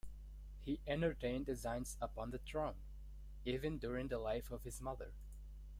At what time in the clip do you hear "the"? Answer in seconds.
2.31-2.39, 4.07-4.17